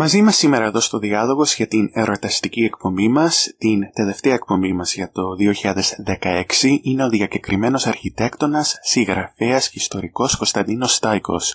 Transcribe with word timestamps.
Μαζί 0.00 0.22
μας 0.22 0.36
σήμερα 0.36 0.64
εδώ 0.64 0.80
στο 0.80 0.98
Διάλογος 0.98 1.54
για 1.54 1.66
την 1.66 1.90
εορταστική 1.92 2.60
εκπομπή 2.60 3.08
μας, 3.08 3.54
την 3.58 3.92
τελευταία 3.92 4.34
εκπομπή 4.34 4.72
μας 4.72 4.94
για 4.94 5.10
το 5.10 5.22
2016, 5.34 6.80
είναι 6.82 7.04
ο 7.04 7.08
διακεκριμένος 7.08 7.86
αρχιτέκτονας, 7.86 8.78
συγγραφέας 8.82 9.70
και 9.70 9.78
ιστορικός 9.78 10.36
Κωνσταντίνος 10.36 10.94
Στάικος. 10.94 11.54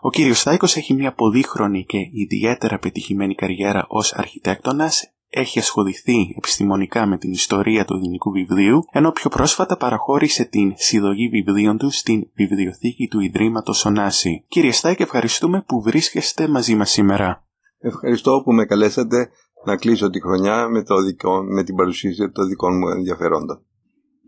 Ο 0.00 0.10
κύριος 0.10 0.40
Στάικος 0.40 0.76
έχει 0.76 0.94
μια 0.94 1.12
πολύχρονη 1.12 1.84
και 1.84 1.98
ιδιαίτερα 2.12 2.78
πετυχημένη 2.78 3.34
καριέρα 3.34 3.84
ως 3.88 4.12
αρχιτέκτονας, 4.12 5.10
έχει 5.30 5.58
ασχοληθεί 5.58 6.34
επιστημονικά 6.36 7.06
με 7.06 7.18
την 7.18 7.32
ιστορία 7.32 7.84
του 7.84 7.94
ελληνικού 7.94 8.30
βιβλίου, 8.30 8.84
ενώ 8.92 9.10
πιο 9.12 9.30
πρόσφατα 9.30 9.76
παραχώρησε 9.76 10.44
την 10.44 10.72
συλλογή 10.76 11.28
βιβλίων 11.28 11.78
του 11.78 11.90
στην 11.90 12.28
βιβλιοθήκη 12.34 13.08
του 13.08 13.20
Ιδρύματος 13.20 13.84
Ωνάση. 13.84 14.44
Κύριε 14.48 14.72
Στάικο, 14.72 15.00
ευχαριστούμε 15.00 15.64
που 15.66 15.82
βρίσκεστε 15.82 16.48
μαζί 16.48 16.74
μας 16.74 16.90
σήμερα. 16.90 17.45
Ευχαριστώ 17.78 18.42
που 18.44 18.52
με 18.52 18.64
καλέσατε 18.64 19.30
να 19.64 19.76
κλείσω 19.76 20.10
τη 20.10 20.20
χρονιά 20.20 20.68
με, 20.68 20.82
το 20.82 21.02
δικό, 21.02 21.42
με 21.42 21.64
την 21.64 21.74
παρουσίαση 21.74 22.30
των 22.30 22.48
δικών 22.48 22.78
μου 22.78 22.88
ενδιαφερόντων. 22.88 23.64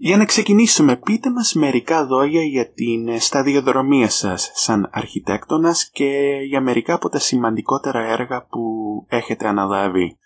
Για 0.00 0.16
να 0.16 0.24
ξεκινήσουμε, 0.24 0.96
πείτε 0.96 1.30
μας 1.30 1.54
μερικά 1.54 2.02
λόγια 2.02 2.42
για 2.42 2.72
την 2.72 3.20
σταδιοδρομία 3.20 4.10
σας 4.10 4.50
σαν 4.54 4.88
αρχιτέκτονας 4.92 5.90
και 5.90 6.30
για 6.48 6.60
μερικά 6.60 6.94
από 6.94 7.08
τα 7.08 7.18
σημαντικότερα 7.18 8.00
έργα 8.12 8.46
που 8.46 8.60
έχετε 9.08 9.48
αναλάβει. 9.48 10.18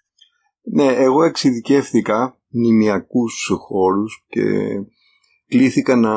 Ναι, 0.63 0.87
εγώ 0.87 1.25
εξειδικεύθηκα 1.25 2.39
νημιακούς 2.49 3.51
χώρους 3.59 4.25
και 4.29 4.43
κλήθηκα 5.47 5.97
να 5.97 6.15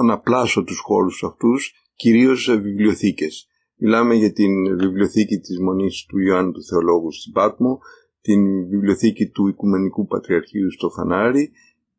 αναπλάσω 0.00 0.64
τους 0.64 0.78
χώρους 0.78 1.22
αυτούς, 1.22 1.72
κυρίως 1.94 2.50
βιβλιοθήκες. 2.50 3.46
Μιλάμε 3.84 4.14
για 4.14 4.32
την 4.32 4.78
βιβλιοθήκη 4.78 5.38
της 5.38 5.60
Μονής 5.60 6.04
του 6.08 6.18
Ιωάννου 6.18 6.52
του 6.52 6.64
Θεολόγου 6.64 7.12
στην 7.12 7.32
Πάτμο, 7.32 7.78
την 8.20 8.68
βιβλιοθήκη 8.68 9.28
του 9.28 9.46
Οικουμενικού 9.48 10.06
Πατριαρχείου 10.06 10.72
στο 10.72 10.90
Φανάρι 10.90 11.52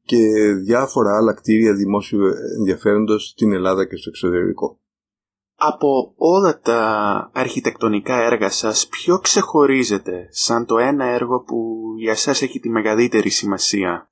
και 0.03 0.17
διάφορα 0.65 1.15
άλλα 1.17 1.33
κτίρια 1.33 1.73
δημόσιου 1.73 2.19
ενδιαφέροντος 2.57 3.27
στην 3.27 3.53
Ελλάδα 3.53 3.85
και 3.85 3.95
στο 3.95 4.09
εξωτερικό. 4.09 4.79
Από 5.55 6.13
όλα 6.15 6.59
τα 6.59 6.81
αρχιτεκτονικά 7.33 8.23
έργα 8.23 8.49
σας, 8.49 8.87
ποιο 8.87 9.19
ξεχωρίζεται 9.19 10.27
σαν 10.29 10.65
το 10.65 10.77
ένα 10.77 11.05
έργο 11.05 11.39
που 11.39 11.83
για 11.99 12.15
σας 12.15 12.41
έχει 12.41 12.59
τη 12.59 12.69
μεγαλύτερη 12.69 13.29
σημασία; 13.29 14.11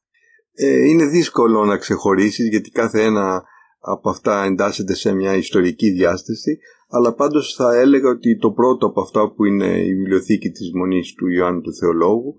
Ε, 0.54 0.88
είναι 0.88 1.06
δύσκολο 1.06 1.66
να 1.66 1.78
ξεχωρίσεις 1.78 2.50
γιατί 2.50 2.70
κάθε 2.70 3.04
ένα 3.04 3.44
από 3.80 4.10
αυτά 4.10 4.44
εντάσσεται 4.44 4.94
σε 4.94 5.14
μια 5.14 5.36
ιστορική 5.36 5.90
διάσταση 5.90 6.60
αλλά 6.94 7.14
πάντως 7.14 7.54
θα 7.56 7.76
έλεγα 7.76 8.10
ότι 8.10 8.38
το 8.38 8.52
πρώτο 8.52 8.86
από 8.86 9.02
αυτά 9.02 9.32
που 9.34 9.46
είναι 9.46 9.70
η 9.82 9.94
βιβλιοθήκη 9.96 10.50
της 10.50 10.74
Μονής 10.74 11.14
του 11.14 11.28
Ιωάννου 11.28 11.62
του 11.62 11.76
Θεολόγου 11.76 12.36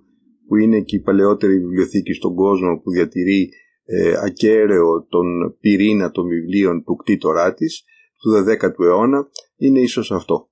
που 0.47 0.57
είναι 0.57 0.81
και 0.81 0.97
η 0.97 1.01
παλαιότερη 1.01 1.59
βιβλιοθήκη 1.59 2.13
στον 2.13 2.35
κόσμο 2.35 2.81
που 2.83 2.91
διατηρεί 2.91 3.51
ε, 3.85 4.13
ακέραιο 4.25 5.07
τον 5.09 5.27
πυρήνα 5.61 6.11
των 6.11 6.29
βιβλίων 6.29 6.85
του 6.85 6.97
κτήτορά 6.97 7.55
της 7.55 7.85
του 8.21 8.31
12ου 8.31 8.85
αιώνα 8.85 9.29
είναι 9.57 9.81
ίσως 9.81 10.13
αυτό. 10.13 10.47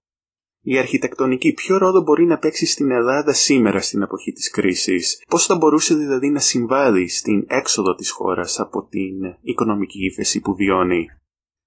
Η 0.63 0.79
αρχιτεκτονική 0.79 1.53
ποιο 1.53 1.79
ρόλο 1.79 2.03
μπορεί 2.03 2.25
να 2.25 2.39
παίξει 2.39 2.67
στην 2.67 2.91
Ελλάδα 2.91 3.33
σήμερα 3.33 3.81
στην 3.81 4.03
εποχή 4.03 4.33
της 4.33 4.51
κρίσης, 4.51 5.23
πώς 5.29 5.47
θα 5.47 5.57
μπορούσε 5.57 5.95
δηλαδή 5.95 6.31
να 6.31 6.41
συμβάλλει 6.41 7.09
στην 7.09 7.45
έξοδο 7.47 7.95
της 7.95 8.11
χώρας 8.11 8.61
από 8.61 8.87
την 8.87 9.15
οικονομική 9.41 10.05
ύφεση 10.05 10.41
που 10.41 10.55
βιώνει; 10.55 11.07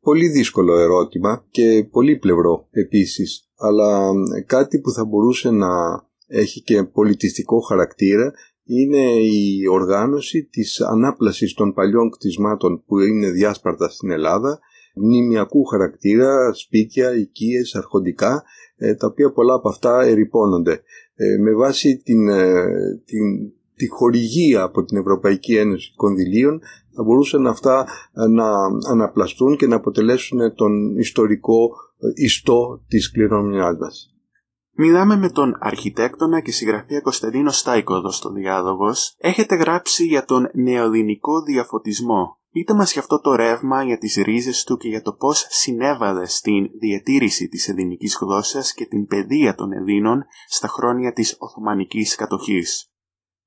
Πολύ 0.04 0.28
δύσκολο 0.28 0.78
ερώτημα 0.80 1.46
και 1.50 1.88
πολύ 1.92 2.18
πλευρό 2.18 2.68
επίσης, 2.72 3.50
αλλά 3.58 4.12
κάτι 4.46 4.80
που 4.80 4.92
θα 4.92 5.06
μπορούσε 5.06 5.52
να 5.52 5.68
έχει 6.28 6.62
και 6.62 6.84
πολιτιστικό 6.84 7.60
χαρακτήρα 7.60 8.34
είναι 8.64 9.12
η 9.14 9.68
οργάνωση 9.72 10.44
της 10.44 10.82
ανάπλασης 10.82 11.54
των 11.54 11.74
παλιών 11.74 12.10
κτισμάτων 12.10 12.84
που 12.86 13.00
είναι 13.00 13.30
διάσπαρτα 13.30 13.90
στην 13.90 14.12
Ελλάδα, 14.12 14.60
μνημιακού 14.96 15.64
χαρακτήρα, 15.64 16.54
σπίτια, 16.54 17.16
οικίες, 17.16 17.76
αρχοντικά, 17.76 18.44
ε, 18.76 18.96
τα 18.96 19.08
οποία 19.08 19.32
πολλά 19.32 19.54
από 19.54 19.70
αυτά 19.70 20.02
ερυπώνονται. 20.02 20.82
Ε, 21.16 21.38
με 21.38 21.54
βάση 21.54 21.98
την, 21.98 22.28
ε, 22.28 22.66
την, 23.06 23.52
τη 23.76 23.88
χορηγία 23.88 24.62
από 24.62 24.84
την 24.84 24.98
Ευρωπαϊκή 24.98 25.56
Ένωση 25.56 25.94
Κονδυλίων 25.96 26.62
θα 26.96 27.04
μπορούσαν 27.04 27.48
αυτά 27.48 27.88
ε, 28.14 28.28
να 28.28 28.46
αναπλαστούν 28.92 29.58
και 29.58 29.68
να 29.68 29.76
αποτελέσουν 29.76 30.56
τον 30.56 30.98
ιστορικό 30.98 31.70
ε, 31.98 32.24
ιστό 32.24 32.84
της 32.88 33.12
κληρονομιάς 33.12 33.78
μας. 33.80 34.14
Μιλάμε 34.76 35.16
με 35.16 35.30
τον 35.30 35.58
αρχιτέκτονα 35.60 36.40
και 36.42 36.52
συγγραφέα 36.52 37.02
Κωνσταντίνο 37.02 37.52
Στάικο 37.52 37.96
εδώ 37.96 38.12
στο 38.12 38.32
Διάδογος. 38.32 39.16
Έχετε 39.18 39.56
γράψει 39.56 40.06
για 40.06 40.26
τον 40.26 40.50
νεοελληνικό 40.54 41.42
διαφωτισμό. 41.42 42.38
Πείτε 42.52 42.74
μας 42.74 42.92
για 42.92 43.02
αυτό 43.02 43.22
το 43.22 43.36
ρεύμα, 43.36 43.84
για 43.84 43.98
τις 43.98 44.16
ρίζες 44.16 44.64
του 44.64 44.78
και 44.78 44.88
για 44.88 45.02
το 45.02 45.14
πώς 45.14 45.46
συνέβαλε 45.50 46.26
στην 46.26 46.70
διατήρηση 46.80 47.48
της 47.48 47.70
ελληνικής 47.70 48.18
γλώσσας 48.22 48.74
και 48.74 48.86
την 48.86 49.06
παιδεία 49.06 49.56
των 49.56 49.72
Ελλήνων 49.72 50.26
στα 50.48 50.68
χρόνια 50.68 51.14
της 51.14 51.36
Οθωμανικής 51.40 52.16
κατοχής. 52.16 52.93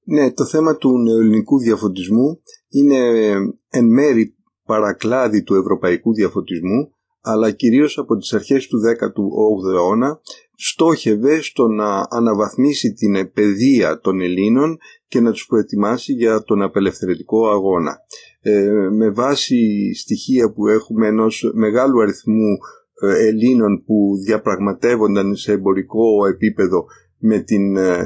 Ναι, 0.08 0.32
το 0.32 0.46
θέμα 0.46 0.76
του 0.76 0.98
νεοελληνικού 0.98 1.58
διαφωτισμού 1.58 2.40
είναι 2.68 2.96
ε, 2.96 3.36
εν 3.68 3.86
μέρη 3.86 4.36
παρακλάδι 4.64 5.42
του 5.42 5.54
ευρωπαϊκού 5.54 6.14
διαφωτισμού 6.14 6.90
αλλά 7.28 7.50
κυρίως 7.50 7.98
από 7.98 8.16
τις 8.16 8.32
αρχές 8.32 8.66
του 8.66 8.78
18ου 8.78 9.74
αιώνα 9.74 10.20
στόχευε 10.56 11.40
στο 11.40 11.66
να 11.66 12.06
αναβαθμίσει 12.10 12.92
την 12.92 13.32
παιδεία 13.32 14.00
των 14.00 14.20
Ελλήνων 14.20 14.78
και 15.08 15.20
να 15.20 15.30
τους 15.30 15.46
προετοιμάσει 15.46 16.12
για 16.12 16.42
τον 16.42 16.62
απελευθερωτικό 16.62 17.48
αγώνα. 17.48 17.96
Ε, 18.40 18.70
με 18.90 19.10
βάση 19.10 19.56
στοιχεία 19.94 20.52
που 20.52 20.66
έχουμε 20.66 21.06
ενός 21.06 21.50
μεγάλου 21.54 22.02
αριθμού 22.02 22.56
ε, 23.00 23.26
Ελλήνων 23.26 23.82
που 23.86 24.16
διαπραγματεύονταν 24.24 25.36
σε 25.36 25.52
εμπορικό 25.52 26.26
επίπεδο 26.26 26.86
με 27.18 27.40
την 27.40 27.76
ε, 27.76 28.04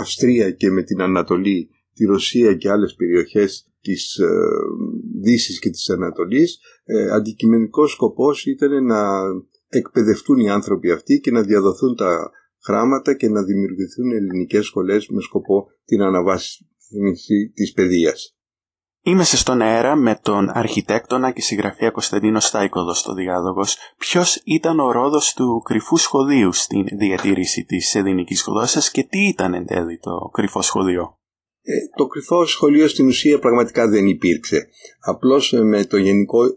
Αυστρία 0.00 0.50
και 0.50 0.70
με 0.70 0.82
την 0.82 1.00
Ανατολή, 1.02 1.70
τη 1.94 2.04
Ρωσία 2.04 2.54
και 2.54 2.70
άλλες 2.70 2.94
περιοχές 2.94 3.70
της 3.80 4.16
ε, 4.18 4.28
Δύσης 5.22 5.58
και 5.58 5.70
της 5.70 5.90
Ανατολής, 5.90 6.58
ε, 6.84 7.10
αντικειμενικός 7.10 7.90
σκοπός 7.90 8.46
ήταν 8.46 8.84
να 8.84 9.20
εκπαιδευτούν 9.68 10.38
οι 10.38 10.50
άνθρωποι 10.50 10.90
αυτοί 10.90 11.20
και 11.20 11.30
να 11.30 11.42
διαδοθούν 11.42 11.96
τα 11.96 12.30
χράματα 12.64 13.14
και 13.14 13.28
να 13.28 13.44
δημιουργηθούν 13.44 14.12
ελληνικές 14.12 14.64
σχολές 14.64 15.08
με 15.08 15.20
σκοπό 15.20 15.66
την 15.84 16.02
αναβάση 16.02 16.68
της 17.54 17.72
παιδείας. 17.72 18.35
Είμαστε 19.08 19.36
στον 19.36 19.60
αέρα 19.60 19.96
με 19.96 20.18
τον 20.22 20.50
αρχιτέκτονα 20.52 21.30
και 21.30 21.40
συγγραφέα 21.40 21.90
Κωνσταντίνο 21.90 22.40
Στάικοδο 22.40 22.94
στο 22.94 23.14
Διάδογος. 23.14 23.76
Ποιος 23.98 24.40
ήταν 24.44 24.80
ο 24.80 24.92
ρόδος 24.92 25.32
του 25.34 25.62
κρυφού 25.64 25.96
σχολείου 25.96 26.52
στην 26.52 26.84
διατήρηση 26.98 27.64
της 27.64 27.94
ελληνικής 27.94 28.44
γλώσσας 28.46 28.90
και 28.90 29.02
τι 29.02 29.18
ήταν 29.18 29.54
εν 29.54 29.66
τέλει 29.66 29.98
το 29.98 30.30
κρυφό 30.32 30.62
σχολείο. 30.62 31.18
Ε, 31.62 31.72
το 31.96 32.06
κρυφό 32.06 32.46
σχολείο 32.46 32.88
στην 32.88 33.06
ουσία 33.06 33.38
πραγματικά 33.38 33.88
δεν 33.88 34.06
υπήρξε. 34.06 34.68
Απλώς 35.00 35.52
ε, 35.52 35.62
με 35.62 35.84
το 35.84 35.96
γενικό 35.96 36.44
ε, 36.44 36.48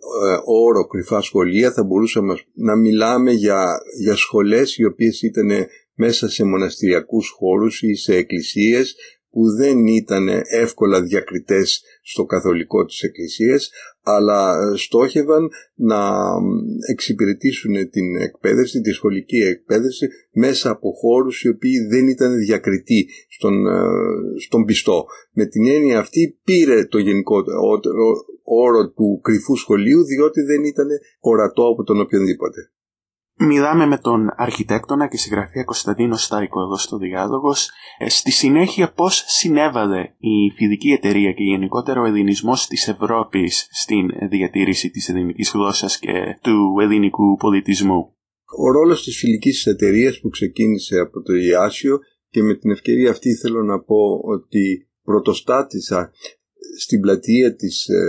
όρο 0.46 0.88
κρυφά 0.88 1.22
σχολεία 1.22 1.72
θα 1.72 1.84
μπορούσαμε 1.84 2.40
να 2.54 2.76
μιλάμε 2.76 3.32
για, 3.32 3.78
για 4.02 4.16
σχολές 4.16 4.78
οι 4.78 4.86
οποίες 4.86 5.22
ήταν 5.22 5.68
μέσα 5.94 6.30
σε 6.30 6.46
μοναστηριακούς 6.46 7.30
χώρους 7.30 7.82
ή 7.82 7.96
σε 7.96 8.16
εκκλησίες 8.16 8.96
που 9.32 9.42
δεν 9.58 9.88
ήταν 9.88 10.28
εύκολα 10.50 11.02
διακριτές 11.02 11.82
στο 12.02 12.24
καθολικό 12.26 12.86
της 12.86 13.02
Εκκλησίας 13.02 13.70
αλλά 14.02 14.58
στόχευαν 14.76 15.50
να 15.76 16.00
εξυπηρετήσουν 16.92 17.90
την 17.90 18.16
εκπαίδευση, 18.16 18.82
τη 18.82 18.92
σχολική 18.92 19.38
εκπαίδευση 19.38 20.08
μέσα 20.32 20.70
από 20.70 20.92
χώρους 20.92 21.42
οι 21.44 21.50
οποίοι 21.50 21.80
δεν 21.90 22.08
ήταν 22.08 22.38
διακριτοί 22.38 23.08
στον, 23.30 23.68
ε, 23.68 23.80
στον 24.46 24.66
πιστό. 24.66 25.06
Με 25.32 25.46
την 25.46 25.68
έννοια 25.68 26.00
αυτή 26.00 26.40
πήρε 26.44 26.86
το 26.86 26.98
γενικό 26.98 27.44
όρο 28.44 28.90
του 28.90 29.20
κρυφού 29.24 29.56
σχολείου 29.56 30.04
διότι 30.04 30.42
δεν 30.42 30.64
ήταν 30.64 30.88
ορατό 31.20 31.64
από 31.68 31.84
τον 31.84 32.00
οποιονδήποτε. 32.00 32.72
Μιλάμε 33.42 33.86
με 33.86 33.98
τον 33.98 34.30
αρχιτέκτονα 34.36 35.08
και 35.08 35.18
συγγραφέα 35.18 35.64
Κωνσταντίνο 35.64 36.16
Στάικο 36.16 36.62
εδώ 36.62 36.78
στο 36.78 36.98
Διάδογος. 36.98 37.70
Ε, 37.98 38.10
στη 38.10 38.32
συνέχεια 38.32 38.92
πώς 38.94 39.24
συνέβαλε 39.28 40.02
η 40.18 40.52
φιδική 40.56 40.90
εταιρεία 40.90 41.32
και 41.32 41.44
γενικότερα 41.44 42.02
ο 42.02 42.06
ελληνισμός 42.06 42.68
της 42.68 42.88
Ευρώπης 42.88 43.68
στην 43.72 44.08
διατήρηση 44.30 44.90
της 44.90 45.10
ελληνικής 45.10 45.52
γλώσσας 45.54 46.00
και 46.00 46.40
του 46.42 46.78
ελληνικού 46.82 47.36
πολιτισμού; 47.36 48.16
Ο 48.58 48.72
ρόλος 48.72 49.04
της 49.04 49.18
φιλικής 49.18 49.66
εταιρείας 49.66 50.20
που 50.20 50.30
ξεκίνησε 50.30 51.00
από 51.00 51.22
το 51.22 51.34
Ιάσιο 51.34 52.00
και 52.30 52.44
με 52.44 52.56
την 52.56 52.72
ευκαιρία 52.72 53.10
αυτή 53.10 53.36
θέλω 53.36 53.64
να 53.64 53.80
πω 53.80 54.20
ότι 54.24 54.88
πρωτοστάτησα 55.04 56.12
στην 56.80 57.00
πλατεία 57.02 57.56
της 57.56 57.88
ε, 57.88 58.00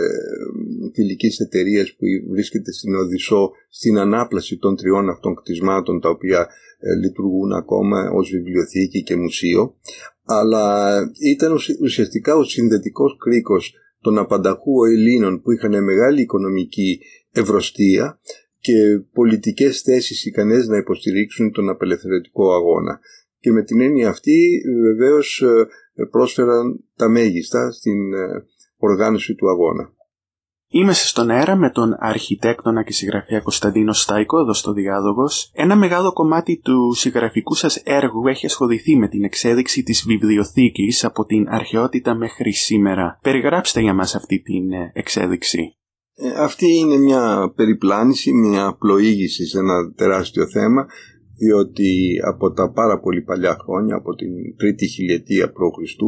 φιλικής 0.94 1.38
εταιρείας 1.38 1.94
που 1.94 2.04
βρίσκεται 2.31 2.72
στην 2.72 2.94
Οδυσσό 2.94 3.50
στην 3.69 3.98
ανάπλαση 3.98 4.58
των 4.58 4.76
τριών 4.76 5.08
αυτών 5.08 5.34
κτισμάτων 5.34 6.00
τα 6.00 6.08
οποία 6.08 6.48
λειτουργούν 7.02 7.52
ακόμα 7.52 8.10
ως 8.10 8.31
βιβλιοθήκη 8.31 9.02
και 9.02 9.16
μουσείο 9.16 9.75
αλλά 10.25 10.96
ήταν 11.32 11.52
ουσιαστικά 11.82 12.37
ο 12.37 12.44
συνδετικός 12.44 13.16
κρίκος 13.19 13.75
των 14.00 14.19
απανταχού 14.19 14.84
Ελλήνων 14.84 15.40
που 15.40 15.52
είχαν 15.52 15.84
μεγάλη 15.84 16.20
οικονομική 16.20 17.00
ευρωστία 17.31 18.20
και 18.58 18.72
πολιτικές 19.12 19.81
θέσεις 19.81 20.25
ικανές 20.25 20.66
να 20.66 20.76
υποστηρίξουν 20.76 21.52
τον 21.52 21.69
απελευθερωτικό 21.69 22.52
αγώνα. 22.54 23.00
Και 23.38 23.50
με 23.50 23.62
την 23.62 23.81
έννοια 23.81 24.08
αυτή 24.08 24.62
βεβαίως 24.82 25.44
πρόσφεραν 26.10 26.84
τα 26.96 27.08
μέγιστα 27.08 27.70
στην 27.70 27.98
οργάνωση 28.76 29.34
του 29.34 29.50
αγώνα. 29.50 29.92
Είμαστε 30.72 31.06
στον 31.06 31.31
αέρα 31.31 31.56
με 31.56 31.70
τον 31.70 31.96
αρχιτέκτονα 31.99 32.82
και 32.82 32.93
συγγραφέα 32.93 33.40
Κωνσταντίνο 33.40 33.93
Στάικο 33.93 34.40
εδώ 34.40 34.52
στο 34.52 34.72
Διάδογος. 34.72 35.50
Ένα 35.55 35.76
μεγάλο 35.76 36.12
κομμάτι 36.12 36.61
του 36.64 36.93
συγγραφικού 36.94 37.55
σας 37.55 37.76
έργου 37.76 38.26
έχει 38.26 38.46
ασχοληθεί 38.46 38.96
με 38.96 39.08
την 39.08 39.25
εξέδειξη 39.25 39.82
της 39.82 40.05
βιβλιοθήκης 40.06 41.05
από 41.05 41.25
την 41.25 41.49
αρχαιότητα 41.49 42.14
μέχρι 42.14 42.52
σήμερα. 42.52 43.19
Περιγράψτε 43.22 43.81
για 43.81 43.94
μας 43.94 44.14
αυτή 44.14 44.40
την 44.40 44.72
ε, 44.72 44.90
εξέδειξη. 44.94 45.76
Ε, 46.14 46.28
αυτή 46.43 46.67
είναι 46.76 46.96
μια 46.96 47.52
περιπλάνηση, 47.56 48.32
μια 48.32 48.76
πλοήγηση 48.78 49.46
σε 49.46 49.58
ένα 49.58 49.93
τεράστιο 49.96 50.49
θέμα 50.49 50.87
διότι 51.43 52.20
από 52.26 52.52
τα 52.52 52.73
πάρα 52.73 53.00
πολύ 53.00 53.23
παλιά 53.23 53.56
χρόνια, 53.62 53.94
από 53.94 54.14
την 54.14 54.56
τρίτη 54.56 54.87
χιλιετία 54.87 55.46
π.Χ., 55.52 56.02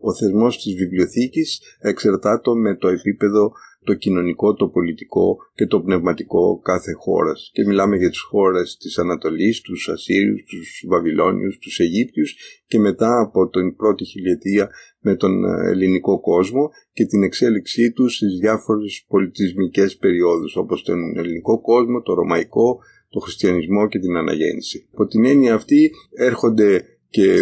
ο 0.00 0.14
θεσμός 0.14 0.62
της 0.62 0.74
βιβλιοθήκης 0.74 1.60
εξερτάται 1.78 2.50
με 2.54 2.76
το 2.76 2.88
επίπεδο 2.88 3.52
το 3.84 3.94
κοινωνικό, 3.94 4.54
το 4.54 4.68
πολιτικό 4.68 5.36
και 5.54 5.66
το 5.66 5.80
πνευματικό 5.80 6.58
κάθε 6.58 6.92
χώρας. 6.92 7.50
Και 7.52 7.64
μιλάμε 7.64 7.96
για 7.96 8.08
τις 8.10 8.20
χώρες 8.20 8.76
της 8.76 8.98
Ανατολής, 8.98 9.60
τους 9.60 9.88
Ασσύριους, 9.88 10.42
τους 10.44 10.84
Βαβυλώνιους, 10.88 11.58
τους 11.58 11.78
Αιγύπτιους 11.78 12.36
και 12.66 12.78
μετά 12.78 13.20
από 13.20 13.48
την 13.48 13.76
πρώτη 13.76 14.04
χιλιετία 14.04 14.70
με 15.00 15.16
τον 15.16 15.44
ε, 15.44 15.70
ελληνικό 15.70 16.20
κόσμο 16.20 16.70
και 16.92 17.06
την 17.06 17.22
εξέλιξή 17.22 17.92
τους 17.92 18.14
στις 18.14 18.38
διάφορες 18.38 19.04
πολιτισμικές 19.08 19.96
περιόδους 19.96 20.56
όπως 20.56 20.82
τον 20.82 21.16
ελληνικό 21.16 21.60
κόσμο, 21.60 22.02
το 22.02 22.14
ρωμαϊκό, 22.14 22.78
το 23.08 23.20
χριστιανισμό 23.20 23.88
και 23.88 23.98
την 23.98 24.16
αναγέννηση. 24.16 24.88
Από 24.92 25.06
την 25.06 25.24
έννοια 25.24 25.54
αυτή 25.54 25.90
έρχονται 26.16 26.84
και, 27.10 27.36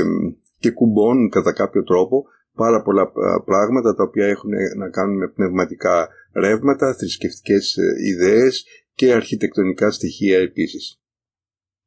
και 0.59 0.71
κουμπώνουν 0.71 1.29
κατά 1.29 1.53
κάποιο 1.53 1.83
τρόπο 1.83 2.25
πάρα 2.57 2.83
πολλά 2.83 3.03
ε, 3.03 3.43
πράγματα 3.45 3.95
τα 3.95 4.03
οποία 4.03 4.27
έχουν 4.27 4.51
να 4.77 4.89
κάνουν 4.91 5.17
με 5.17 5.29
πνευματικά 5.29 6.09
ρεύματα, 6.35 6.95
θρησκευτικές 6.95 7.77
ε, 7.77 8.09
ιδέες 8.11 8.65
και 8.95 9.13
αρχιτεκτονικά 9.13 9.91
στοιχεία 9.91 10.39
επίσης. 10.39 11.01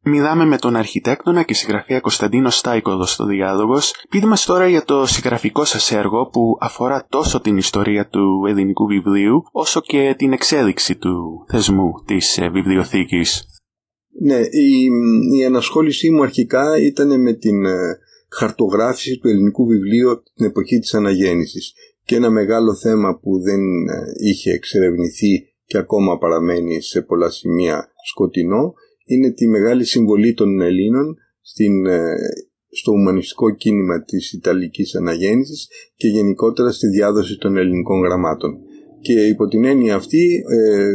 Μιλάμε 0.04 0.46
με 0.46 0.58
τον 0.58 0.76
αρχιτέκτονα 0.76 1.44
και 1.44 1.54
συγγραφέα 1.54 2.00
Κωνσταντίνο 2.00 2.50
Στάικο 2.50 2.92
εδώ 2.92 3.06
στο 3.06 3.26
Διάδογος. 3.26 3.94
Πείτε 4.10 4.28
μας 4.28 4.46
τώρα 4.46 4.68
για 4.68 4.84
το 4.84 5.06
συγγραφικό 5.06 5.66
σας 5.66 5.92
έργο 5.92 6.30
που 6.30 6.58
αφορά 6.60 7.06
τόσο 7.10 7.42
την 7.42 7.58
ιστορία 7.58 8.08
του 8.08 8.46
ελληνικού 8.48 8.86
βιβλίου 8.86 9.44
όσο 9.52 9.82
και 9.82 10.16
την 10.18 10.34
εξέλιξη 10.34 10.96
του 10.96 11.46
θεσμού 11.50 11.92
της 12.06 12.38
ε, 12.38 12.50
βιβλιοθήκης. 12.50 13.44
Ναι, 14.22 14.40
η, 14.40 14.88
η 15.40 15.46
ανασχόλησή 15.46 16.10
μου 16.12 16.22
αρχικά 16.22 16.80
ήταν 16.80 17.22
με 17.22 17.34
την 17.34 17.66
χαρτογράφηση 18.30 19.18
του 19.18 19.28
ελληνικού 19.28 19.66
βιβλίου 19.66 20.12
από 20.12 20.24
την 20.36 20.46
εποχή 20.46 20.80
της 20.80 20.94
αναγέννησης 20.94 21.74
και 22.04 22.16
ένα 22.16 22.30
μεγάλο 22.30 22.76
θέμα 22.76 23.20
που 23.20 23.42
δεν 23.42 23.60
ε, 23.88 24.28
είχε 24.30 24.52
εξερευνηθεί 24.52 25.48
και 25.66 25.78
ακόμα 25.78 26.18
παραμένει 26.18 26.82
σε 26.82 27.02
πολλά 27.02 27.30
σημεία 27.30 27.92
σκοτεινό 28.12 28.74
είναι 29.06 29.32
τη 29.32 29.48
μεγάλη 29.48 29.86
συμβολή 29.86 30.34
των 30.34 30.62
Ελλήνων 30.62 31.18
στην, 31.42 31.86
ε, 31.86 32.16
στο 32.70 32.92
ουμανιστικό 32.92 33.56
κίνημα 33.56 34.04
της 34.04 34.34
Ιταλικής 34.34 34.96
Αναγέννησης 34.96 35.68
και 35.96 36.08
γενικότερα 36.08 36.72
στη 36.72 36.88
διάδοση 36.88 37.38
των 37.38 37.58
ελληνικών 37.58 38.02
γραμμάτων. 38.04 38.58
Και 39.02 39.14
υπό 39.14 39.48
την 39.48 39.66
έννοια 39.66 39.96
αυτή 39.96 40.44
ε, 40.50 40.90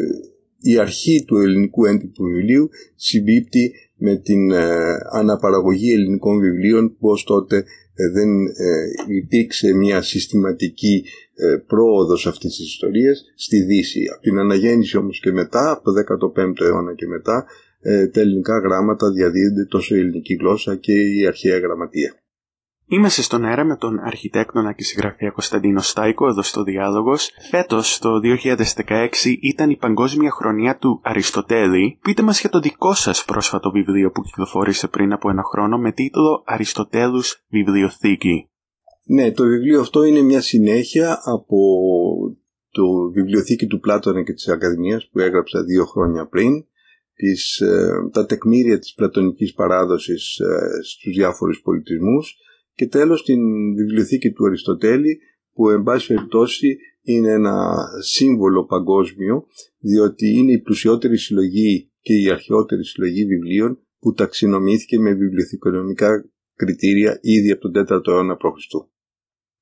η 0.60 0.78
αρχή 0.78 1.24
του 1.26 1.36
ελληνικού 1.36 1.84
έντυπου 1.84 2.24
βιβλίου 2.24 2.68
συμπίπτει 2.94 3.72
με 4.04 4.16
την 4.16 4.50
ε, 4.50 4.96
αναπαραγωγή 5.10 5.92
ελληνικών 5.92 6.40
βιβλίων 6.40 6.96
πως 6.98 7.24
τότε 7.24 7.56
ε, 7.94 8.08
δεν 8.08 8.28
ε, 8.46 9.14
υπήρξε 9.16 9.72
μια 9.72 10.02
συστηματική 10.02 11.04
πρόοδος 11.66 12.26
αυτής 12.26 12.56
της 12.56 12.66
ιστορίας 12.66 13.24
στη 13.36 13.62
Δύση. 13.62 14.00
Από 14.12 14.22
την 14.22 14.38
αναγέννηση 14.38 14.96
όμως 14.96 15.20
και 15.20 15.32
μετά, 15.32 15.70
από 15.70 15.82
το 15.82 15.92
15ο 15.92 16.60
αιώνα 16.60 16.94
και 16.94 17.06
μετά, 17.06 17.46
τα 18.12 18.20
ελληνικά 18.20 18.58
γράμματα 18.58 19.10
διαδίδονται 19.10 19.64
τόσο 19.64 19.96
η 19.96 19.98
ελληνική 19.98 20.34
γλώσσα 20.34 20.76
και 20.76 20.92
η 20.92 21.26
αρχαία 21.26 21.58
γραμματεία. 21.58 22.23
Είμαστε 22.86 23.22
στον 23.22 23.44
αέρα 23.44 23.64
με 23.64 23.76
τον 23.76 23.98
αρχιτέκτονα 23.98 24.72
και 24.72 24.82
συγγραφέα 24.82 25.30
Κωνσταντίνο 25.30 25.80
Στάικο 25.80 26.28
εδώ 26.28 26.42
στο 26.42 26.62
Διάλογος. 26.62 27.30
Φέτος, 27.50 27.98
το 27.98 28.18
2016, 28.18 29.36
ήταν 29.40 29.70
η 29.70 29.76
παγκόσμια 29.76 30.30
χρονιά 30.30 30.76
του 30.76 31.00
Αριστοτέλη. 31.02 31.98
Πείτε 32.02 32.22
μας 32.22 32.40
για 32.40 32.50
το 32.50 32.60
δικό 32.60 32.94
σας 32.94 33.24
πρόσφατο 33.24 33.70
βιβλίο 33.70 34.10
που 34.10 34.22
κυκλοφόρησε 34.22 34.88
πριν 34.88 35.12
από 35.12 35.30
ένα 35.30 35.42
χρόνο 35.42 35.78
με 35.78 35.92
τίτλο 35.92 36.42
«Αριστοτέλους 36.46 37.44
Βιβλιοθήκη». 37.48 38.48
Ναι, 39.06 39.32
το 39.32 39.44
βιβλίο 39.44 39.80
αυτό 39.80 40.04
είναι 40.04 40.20
μια 40.20 40.40
συνέχεια 40.40 41.20
από 41.24 41.58
το 42.70 42.82
βιβλιοθήκη 43.14 43.66
του 43.66 43.80
Πλάτωνα 43.80 44.22
και 44.22 44.32
της 44.32 44.48
Ακαδημίας 44.48 45.08
που 45.12 45.18
έγραψα 45.18 45.64
δύο 45.64 45.84
χρόνια 45.84 46.26
πριν 46.26 46.64
τις, 47.14 47.60
ε, 47.60 47.88
τα 48.12 48.26
τεκμήρια 48.26 48.78
της 48.78 48.94
πλατωνικής 48.94 49.52
παράδοσης 49.52 50.38
ε, 50.38 50.82
στους 50.82 51.14
διάφορους 51.14 51.60
πολιτισμούς 51.60 52.36
και 52.74 52.86
τέλος 52.86 53.22
την 53.22 53.40
βιβλιοθήκη 53.74 54.32
του 54.32 54.46
Αριστοτέλη 54.46 55.18
που 55.52 55.70
εν 55.70 55.82
πάση 55.82 56.14
περιπτώσει 56.14 56.76
είναι 57.02 57.30
ένα 57.32 57.76
σύμβολο 58.02 58.64
παγκόσμιο 58.64 59.46
διότι 59.78 60.28
είναι 60.28 60.52
η 60.52 60.60
πλουσιότερη 60.60 61.18
συλλογή 61.18 61.90
και 62.00 62.14
η 62.14 62.30
αρχαιότερη 62.30 62.84
συλλογή 62.84 63.24
βιβλίων 63.24 63.78
που 63.98 64.12
ταξινομήθηκε 64.12 64.98
με 64.98 65.12
βιβλιοθηκονομικά 65.12 66.30
κριτήρια 66.54 67.18
ήδη 67.22 67.50
από 67.50 67.70
τον 67.70 67.84
4ο 67.88 68.06
αιώνα 68.06 68.36
π.Χ. 68.36 68.92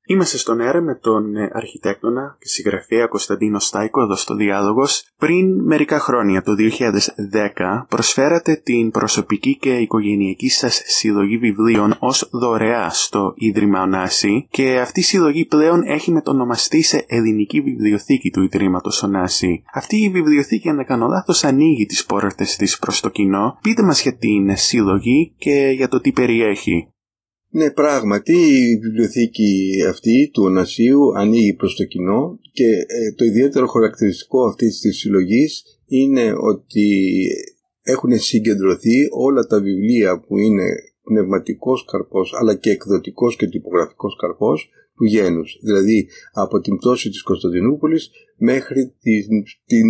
Είμαστε 0.06 0.38
στον 0.38 0.60
αέρα 0.60 0.80
με 0.80 0.94
τον 0.94 1.36
ε, 1.36 1.50
αρχιτέκτονα 1.52 2.36
και 2.38 2.48
συγγραφέα 2.48 3.06
Κωνσταντίνο 3.06 3.58
Στάικο 3.58 4.02
εδώ 4.02 4.16
στο 4.16 4.34
Διάλογος. 4.34 5.04
Πριν 5.16 5.64
μερικά 5.64 5.98
χρόνια, 5.98 6.42
το 6.42 6.54
2010, 6.58 7.84
προσφέρατε 7.88 8.56
την 8.56 8.90
προσωπική 8.90 9.56
και 9.56 9.76
οικογενειακή 9.76 10.48
σας 10.48 10.82
συλλογή 10.84 11.38
βιβλίων 11.38 11.96
ως 11.98 12.28
δωρεά 12.32 12.90
στο 12.90 13.32
Ίδρυμα 13.36 13.82
Ωνάση 13.82 14.46
και 14.50 14.80
αυτή 14.80 15.00
η 15.00 15.02
συλλογή 15.02 15.44
πλέον 15.44 15.82
έχει 15.82 16.10
μετονομαστεί 16.10 16.82
σε 16.82 17.04
ελληνική 17.08 17.60
βιβλιοθήκη 17.60 18.30
του 18.30 18.42
Ιδρύματος 18.42 19.02
Ωνάση. 19.02 19.62
Αυτή 19.72 19.96
η 19.96 20.10
βιβλιοθήκη, 20.10 20.68
αν 20.68 20.76
δεν 20.76 20.86
κάνω 20.86 21.06
λάθος, 21.06 21.44
ανοίγει 21.44 21.86
τις 21.86 22.04
πόρτες 22.04 22.56
της 22.56 22.78
προς 22.78 23.00
το 23.00 23.08
κοινό. 23.08 23.58
Πείτε 23.62 23.82
μας 23.82 24.02
για 24.02 24.16
την 24.16 24.56
συλλογή 24.56 25.34
και 25.38 25.72
για 25.76 25.88
το 25.88 26.00
τι 26.00 26.12
περιέχει. 26.12 26.92
Ναι, 27.54 27.70
πράγματι 27.70 28.32
η 28.32 28.78
βιβλιοθήκη 28.78 29.82
αυτή 29.88 30.30
του 30.32 30.42
Ωνασίου 30.42 31.18
ανοίγει 31.18 31.54
προς 31.54 31.76
το 31.76 31.84
κοινό 31.84 32.38
και 32.52 32.64
ε, 32.64 33.12
το 33.16 33.24
ιδιαίτερο 33.24 33.66
χαρακτηριστικό 33.66 34.46
αυτής 34.46 34.80
της 34.80 34.98
συλλογής 34.98 35.62
είναι 35.86 36.32
ότι 36.36 36.88
έχουν 37.82 38.18
συγκεντρωθεί 38.18 39.08
όλα 39.10 39.46
τα 39.46 39.60
βιβλία 39.60 40.20
που 40.20 40.38
είναι 40.38 40.64
πνευματικός 41.02 41.84
καρπός 41.84 42.34
αλλά 42.40 42.54
και 42.54 42.70
εκδοτικός 42.70 43.36
και 43.36 43.46
τυπογραφικός 43.46 44.16
καρπός 44.20 44.70
του 44.96 45.04
γένους. 45.04 45.58
Δηλαδή 45.62 46.08
από 46.32 46.60
την 46.60 46.76
πτώση 46.76 47.08
της 47.10 47.22
Κωνσταντινούπολης 47.22 48.10
μέχρι 48.36 48.94
την, 49.00 49.42
την 49.64 49.86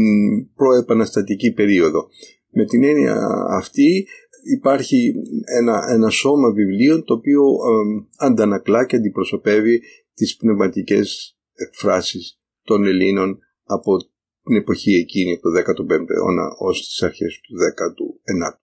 προεπαναστατική 0.55 1.53
περίοδο. 1.53 2.09
Με 2.55 2.65
την 2.65 2.85
έννοια 2.85 3.17
αυτή 3.51 4.07
υπάρχει 4.43 5.15
ένα, 5.59 5.87
ένα 5.91 6.11
σώμα 6.11 6.53
βιβλίων 6.53 7.05
το 7.05 7.15
οποίο 7.15 7.43
ε, 7.43 8.07
αντανακλά 8.27 8.87
και 8.87 8.97
αντιπροσωπεύει 8.97 9.83
τις 10.15 10.37
πνευματικές 10.37 11.37
εκφράσεις 11.55 12.39
των 12.63 12.87
Ελλήνων 12.87 13.39
από 13.65 13.97
την 14.43 14.57
εποχή 14.57 14.95
εκείνη, 14.95 15.39
το 15.39 15.49
15ο 15.49 16.11
αιώνα, 16.17 16.55
ως 16.59 16.87
τις 16.87 17.03
αρχές 17.03 17.41
του 17.41 17.55
19ου. 17.55 18.61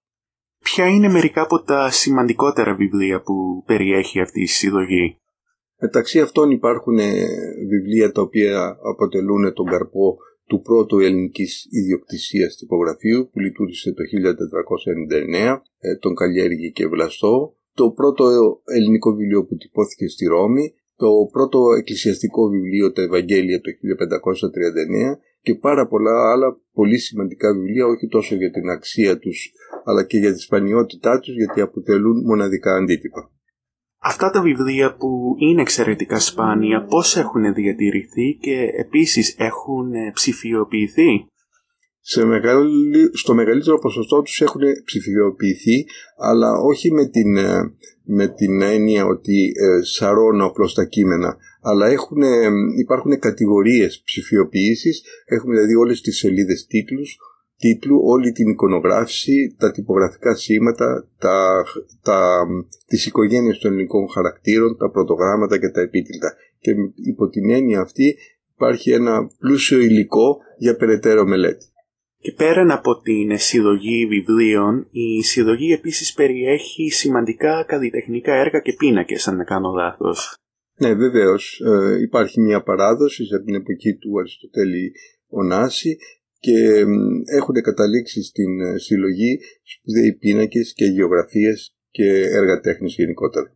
Ποια 0.64 0.88
είναι 0.88 1.10
μερικά 1.10 1.42
από 1.42 1.64
τα 1.64 1.92
σημαντικότερα 1.92 2.76
βιβλία 2.76 3.22
που 3.22 3.64
περιέχει 3.66 4.20
αυτή 4.20 4.42
η 4.42 4.48
συλλογή; 4.48 5.18
Μεταξύ 5.82 6.20
αυτών 6.20 6.52
υπάρχουν 6.52 6.98
ε, 6.98 7.26
βιβλία 7.70 8.12
τα 8.12 8.22
οποία 8.22 8.78
αποτελούν 8.92 9.54
τον 9.54 9.66
καρπό 9.66 10.18
του 10.50 10.62
πρώτου 10.62 11.00
ελληνικής 11.00 11.68
ιδιοκτησίας 11.70 12.56
τυπογραφείου 12.56 13.29
που 13.32 13.39
λειτουργήσε 13.39 13.94
το 13.94 14.03
1499, 14.03 15.62
ε, 15.79 15.96
τον 15.96 16.15
Καλλιέργη 16.15 16.72
και 16.72 16.88
Βλαστό, 16.88 17.56
το 17.74 17.91
πρώτο 17.91 18.25
ελληνικό 18.65 19.15
βιβλίο 19.15 19.46
που 19.46 19.56
τυπώθηκε 19.56 20.08
στη 20.08 20.25
Ρώμη, 20.25 20.74
το 20.96 21.10
πρώτο 21.32 21.60
εκκλησιαστικό 21.77 22.50
βιβλίο 22.50 22.91
τα 22.91 23.01
Ευαγγέλια 23.01 23.62
το 23.62 23.70
1539 23.72 25.20
και 25.41 25.56
πάρα 25.56 25.88
πολλά 25.88 26.32
άλλα 26.32 26.60
πολύ 26.74 26.98
σημαντικά 26.98 27.53
βιβλία 27.53 27.86
όχι 27.86 28.08
τόσο 28.08 28.36
για 28.36 28.51
την 28.51 28.70
αξία 28.70 29.20
τους 29.20 29.51
αλλά 29.84 30.03
και 30.06 30.18
για 30.18 30.34
τη 30.34 30.39
σπανιότητά 30.39 31.20
τους 31.20 31.36
γιατί 31.36 31.62
αποτελούν 31.62 32.24
μοναδικά 32.25 32.75
αντίτυπα. 32.75 33.32
Αυτά 34.01 34.29
τα 34.29 34.41
βιβλία 34.41 34.96
που 34.96 35.36
είναι 35.38 35.62
εξαιρετικά 35.62 36.20
σπάνια 36.20 36.86
πώς 36.86 37.18
έχουν 37.18 37.53
διατηρηθεί 37.53 38.38
και 38.41 38.70
επίσης 38.77 39.36
έχουν 39.38 39.91
ψηφιοποιηθεί; 40.13 41.27
Σε 42.00 42.22
στο 43.13 43.34
μεγαλύτερο 43.34 43.79
ποσοστό 43.79 44.22
τους 44.22 44.41
έχουν 44.41 44.62
ψηφιοποιηθεί 44.86 45.86
αλλά 46.18 46.51
όχι 46.51 46.91
με 46.91 47.08
την, 47.08 47.38
με 48.03 48.27
την 48.27 48.62
έννοια 48.62 49.06
ότι 49.06 49.51
ε, 49.56 49.84
σαρώνω 49.84 50.46
απλώς 50.46 50.74
τα 50.74 50.86
κείμενα 50.86 51.38
αλλά 51.62 51.88
έχουν, 51.88 52.22
υπάρχουν 52.79 53.20
κατηγορίες 53.20 54.01
ψηφιοποίησης 54.06 55.03
έχουμε 55.25 55.53
δηλαδή 55.53 55.75
όλες 55.75 56.01
τις 56.01 56.18
σελίδες 56.18 56.65
τίτλους 56.65 57.18
τίτλου, 57.60 58.01
όλη 58.04 58.32
την 58.32 58.50
εικονογράφηση, 58.50 59.56
τα 59.58 59.72
τυπογραφικά 59.72 60.36
σήματα, 60.36 61.08
τα, 61.18 61.63
τα, 62.01 62.46
τις 62.88 63.06
οικογένειες 63.06 63.58
των 63.60 63.72
ελληνικών 63.72 64.10
χαρακτήρων, 64.10 64.78
τα 64.78 64.89
πρωτογράμματα 64.92 65.60
και 65.60 65.70
τα 65.70 65.82
επίτηλτα. 65.82 66.34
Και 66.60 66.72
υπό 66.96 67.30
την 67.30 67.50
έννοια 67.50 67.80
αυτή 67.80 68.18
υπάρχει 68.56 68.92
ένα 68.92 69.30
πλούσιο 69.39 69.80
υλικό 69.80 70.38
για 70.58 70.75
περαιτέρω 70.75 71.25
μελέτη. 71.25 71.66
Και 72.22 72.32
πέραν 72.32 72.72
από 72.72 73.01
την 73.01 73.38
συλλογή 73.38 74.06
βιβλίων, 74.06 74.88
η 74.92 75.24
συλλογή 75.24 75.72
επίσης 75.74 76.13
περιέχει 76.13 76.89
σημαντικά 76.89 77.63
καλλιτεχνικά 77.63 78.34
έργα 78.34 78.60
και 78.60 78.74
πίνακες, 78.74 79.28
αν 79.28 79.36
δεν 79.36 79.46
κάνω 79.46 79.74
λάθος. 79.74 80.34
Ναι, 80.80 80.94
βεβαίως. 80.94 81.62
Ε, 81.66 82.01
υπάρχει 82.01 82.42
μια 82.42 82.63
παράδοση 82.63 83.24
από 83.36 83.46
την 83.46 83.56
εποχή 83.56 83.96
του 83.96 84.20
Αριστοτέλη 84.20 84.92
Ωνάση 85.28 85.98
και 86.39 86.86
έχουν 87.38 87.55
καταλήξει 87.62 88.24
στην 88.24 88.62
ε, 88.62 88.77
συλλογή 88.77 89.39
σπουδαίοι 89.63 90.13
πίνακες 90.13 90.74
και 90.74 90.86
γεωγραφίες 90.86 91.75
και 91.91 92.10
έργα 92.39 92.60
τέχνης 92.60 92.96
γενικότερα. 92.96 93.55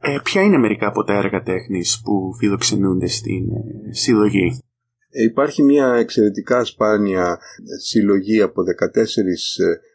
Ε, 0.00 0.18
ποια 0.24 0.42
είναι 0.42 0.58
μερικά 0.58 0.86
από 0.86 1.04
τα 1.04 1.14
έργα 1.14 1.42
τέχνης 1.42 2.00
που 2.04 2.34
φιλοξενούνται 2.38 3.06
στην 3.06 3.50
ε, 3.50 3.94
συλλογή; 3.94 4.58
Ε, 5.10 5.22
υπάρχει 5.22 5.62
μια 5.62 5.94
εξαιρετικά 5.94 6.64
σπάνια 6.64 7.38
συλλογή 7.82 8.40
από 8.40 8.62
14 8.62 8.66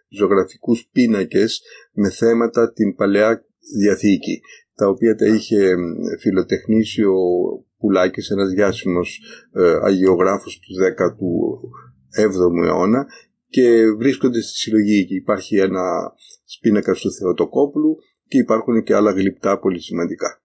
ζωγραφικούς 0.10 0.89
πίνακες 0.91 1.62
με 1.93 2.10
θέματα 2.10 2.74
την 2.74 2.96
Παλαιά 2.96 3.46
Διαθήκη 3.79 4.41
τα 4.75 4.88
οποία 4.88 5.15
τα 5.15 5.25
είχε 5.25 5.75
φιλοτεχνήσει 6.19 7.03
ο 7.03 7.15
Πουλάκης, 7.77 8.29
ένας 8.29 8.50
διάσημος 8.50 9.22
ε, 9.53 9.77
αγιογράφος 9.84 10.60
του 10.60 10.74
10ου 10.84 11.25
7ου 12.18 12.66
αιώνα 12.66 13.08
και 13.48 13.82
βρίσκονται 13.98 14.42
στη 14.42 14.58
συλλογή 14.58 15.06
και 15.06 15.16
υπάρχει 15.16 15.58
ένα 15.58 16.14
σπίνακα 16.46 16.94
του 16.94 17.12
Θεοτοκόπουλου 17.14 17.98
και 18.28 18.38
υπάρχουν 18.38 18.84
και 18.84 18.96
άλλα 18.96 19.12
γλυπτά 19.12 19.60
πολύ 19.60 19.82
σημαντικά. 19.82 20.42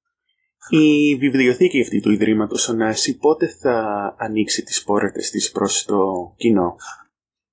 Η 0.71 1.17
βιβλιοθήκη 1.17 1.81
αυτή 1.81 2.01
του 2.01 2.11
Ιδρύματος 2.11 2.69
Ωνάση 2.69 3.17
πότε 3.17 3.47
θα 3.61 3.85
ανοίξει 4.19 4.63
τις 4.63 4.83
πόρτες 4.83 5.31
της 5.31 5.51
προς 5.51 5.85
το 5.85 5.99
κοινό; 6.37 6.77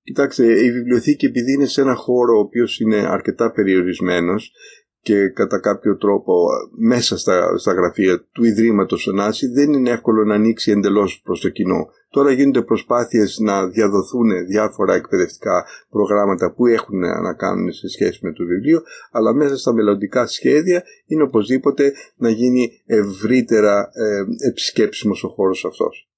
Κοιτάξτε, 0.02 0.64
η 0.64 0.72
βιβλιοθήκη 0.72 1.26
επειδή 1.26 1.52
είναι 1.52 1.66
σε 1.66 1.80
ένα 1.80 1.94
χώρο 1.94 2.36
ο 2.36 2.40
οποίος 2.40 2.80
είναι 2.80 2.96
αρκετά 2.96 3.50
περιορισμένος 3.50 4.52
και 5.02 5.28
κατά 5.28 5.60
κάποιο 5.60 5.96
τρόπο 5.96 6.46
μέσα 6.78 7.18
στα, 7.18 7.58
στα 7.58 7.72
γραφεία 7.72 8.24
του 8.32 8.44
Ιδρύματος 8.44 9.06
Ωνάση 9.06 9.46
δεν 9.46 9.72
είναι 9.72 9.90
εύκολο 9.90 10.24
να 10.24 10.34
ανοίξει 10.34 10.70
εντελώς 10.70 11.20
προς 11.24 11.40
το 11.40 11.48
κοινό. 11.48 11.88
Τώρα 12.10 12.32
γίνονται 12.32 12.62
προσπάθειες 12.62 13.38
να 13.38 13.66
διαδοθούν 13.66 14.46
διάφορα 14.46 14.94
εκπαιδευτικά 14.94 15.64
προγράμματα 15.90 16.52
που 16.52 16.66
έχουν 16.66 16.98
να 16.98 17.34
κάνουν 17.34 17.72
σε 17.72 17.88
σχέση 17.88 18.18
με 18.22 18.32
το 18.32 18.44
βιβλίο, 18.44 18.82
αλλά 19.10 19.34
μέσα 19.34 19.56
στα 19.56 19.72
μελλοντικά 19.72 20.26
σχέδια 20.26 20.82
είναι 21.06 21.22
οπωσδήποτε 21.22 21.92
να 22.16 22.30
γίνει 22.30 22.82
ευρύτερα 22.86 23.90
ε, 23.92 24.48
επισκέψιμος 24.48 25.24
ο 25.24 25.28
χώρος 25.28 25.64
αυτός. 25.64 26.09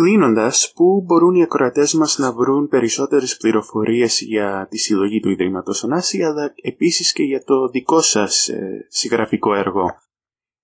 Κλείνοντας, 0.00 0.72
πού 0.74 1.02
μπορούν 1.06 1.34
οι 1.34 1.42
ακροατές 1.42 1.94
μας 1.94 2.18
να 2.18 2.32
βρουν 2.32 2.68
περισσότερες 2.68 3.36
πληροφορίες 3.36 4.20
για 4.20 4.66
τη 4.70 4.78
συλλογή 4.78 5.20
του 5.20 5.30
Ιδρύματος 5.30 5.84
Ωνάση, 5.84 6.22
αλλά 6.22 6.52
επίσης 6.62 7.12
και 7.12 7.22
για 7.22 7.42
το 7.44 7.68
δικό 7.68 8.00
σας 8.00 8.48
ε, 8.48 8.86
συγγραφικό 8.88 9.54
έργο. 9.54 9.84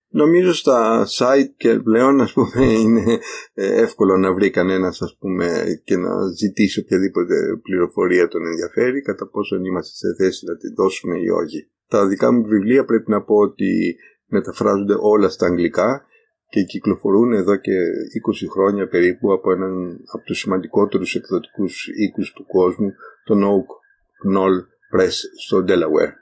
Νομίζω 0.09 0.55
στα 0.55 1.07
site 1.19 1.53
και 1.57 1.79
πλέον 1.79 2.21
ας 2.21 2.33
πούμε 2.33 2.65
είναι 2.65 3.19
ε, 3.53 3.81
εύκολο 3.83 4.17
να 4.17 4.33
βρει 4.33 4.51
κανένας 4.51 5.03
ας 5.03 5.17
πούμε 5.19 5.65
και 5.85 5.97
να 5.97 6.11
ζητήσει 6.39 6.81
οποιαδήποτε 6.81 7.35
πληροφορία 7.63 8.29
τον 8.29 8.47
ενδιαφέρει 8.47 9.03
κατά 9.03 9.29
πόσο 9.29 9.57
είμαστε 9.57 9.95
σε 9.97 10.15
θέση 10.25 10.45
να 10.47 10.57
τη 10.57 10.73
δώσουμε 10.73 11.19
ή 11.19 11.29
όχι. 11.29 11.71
Τα 11.89 12.07
δικά 12.07 12.33
μου 12.33 12.43
βιβλία 12.43 12.85
πρέπει 12.85 13.11
να 13.11 13.23
πω 13.23 13.35
ότι 13.35 13.97
μεταφράζονται 14.27 14.97
όλα 15.01 15.29
στα 15.29 15.47
αγγλικά 15.47 16.05
και 16.51 16.63
κυκλοφορούν 16.63 17.33
εδώ 17.33 17.57
και 17.57 17.73
20 18.45 18.49
χρόνια 18.53 18.89
περίπου 18.89 19.33
από 19.33 19.53
έναν 19.53 20.01
από 20.13 20.25
τους 20.25 20.39
σημαντικότερους 20.39 21.15
εκδοτικούς 21.15 21.87
οίκους 21.87 22.33
του 22.33 22.47
κόσμου, 22.47 22.93
τον 23.25 23.43
Oak 23.43 23.69
Knoll 24.31 24.57
Press 24.95 25.13
στο 25.45 25.65
Delaware. 25.69 26.13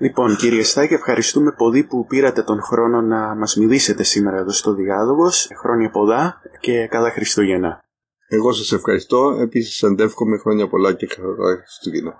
Λοιπόν, 0.00 0.36
κύριε 0.36 0.62
Στάκη, 0.62 0.94
ευχαριστούμε 0.94 1.52
πολύ 1.56 1.84
που 1.84 2.06
πήρατε 2.06 2.42
τον 2.42 2.62
χρόνο 2.62 3.00
να 3.00 3.34
μας 3.34 3.56
μιλήσετε 3.56 4.02
σήμερα 4.02 4.36
εδώ 4.36 4.50
στο 4.50 4.74
Διάλογος. 4.74 5.50
Χρόνια 5.60 5.90
πολλά 5.90 6.40
και 6.60 6.86
καλά 6.86 7.10
Χριστούγεννα. 7.10 7.84
Εγώ 8.28 8.52
σας 8.52 8.72
ευχαριστώ. 8.72 9.38
Επίσης, 9.40 9.82
αντεύχομαι 9.82 10.38
χρόνια 10.38 10.68
πολλά 10.68 10.92
και 10.92 11.06
καλά 11.06 11.56
Χριστούγεννα. 11.56 12.18